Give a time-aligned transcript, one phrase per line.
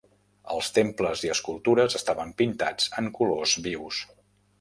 [0.53, 4.01] Els temples i escultures estaven pintats en colors vius.